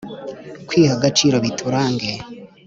[0.67, 2.11] kwiha agaciro biturange